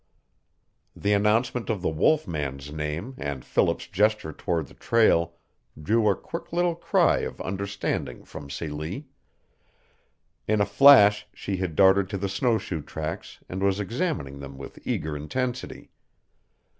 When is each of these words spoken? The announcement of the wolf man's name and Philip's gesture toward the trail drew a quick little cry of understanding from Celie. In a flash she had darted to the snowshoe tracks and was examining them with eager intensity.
The 0.95 1.13
announcement 1.13 1.69
of 1.69 1.83
the 1.83 1.89
wolf 1.89 2.27
man's 2.27 2.71
name 2.71 3.13
and 3.19 3.45
Philip's 3.45 3.85
gesture 3.85 4.33
toward 4.33 4.65
the 4.65 4.73
trail 4.73 5.33
drew 5.79 6.09
a 6.09 6.15
quick 6.15 6.51
little 6.51 6.73
cry 6.73 7.19
of 7.19 7.39
understanding 7.39 8.23
from 8.23 8.49
Celie. 8.49 9.05
In 10.47 10.59
a 10.59 10.65
flash 10.65 11.27
she 11.35 11.57
had 11.57 11.75
darted 11.75 12.09
to 12.09 12.17
the 12.17 12.27
snowshoe 12.29 12.81
tracks 12.81 13.43
and 13.47 13.61
was 13.61 13.79
examining 13.79 14.39
them 14.39 14.57
with 14.57 14.79
eager 14.87 15.15
intensity. 15.15 15.91